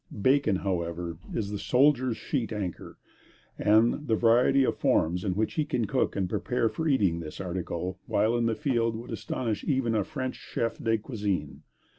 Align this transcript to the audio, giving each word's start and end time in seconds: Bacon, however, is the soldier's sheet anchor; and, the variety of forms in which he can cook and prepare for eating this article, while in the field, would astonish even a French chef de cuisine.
Bacon, 0.21 0.55
however, 0.55 1.19
is 1.31 1.51
the 1.51 1.59
soldier's 1.59 2.17
sheet 2.17 2.51
anchor; 2.51 2.97
and, 3.59 4.07
the 4.07 4.15
variety 4.15 4.63
of 4.63 4.79
forms 4.79 5.23
in 5.23 5.35
which 5.35 5.53
he 5.53 5.63
can 5.63 5.85
cook 5.85 6.15
and 6.15 6.27
prepare 6.27 6.69
for 6.69 6.87
eating 6.87 7.19
this 7.19 7.39
article, 7.39 7.99
while 8.07 8.35
in 8.35 8.47
the 8.47 8.55
field, 8.55 8.95
would 8.95 9.11
astonish 9.11 9.63
even 9.63 9.93
a 9.93 10.03
French 10.03 10.37
chef 10.37 10.79
de 10.79 10.97
cuisine. 10.97 11.61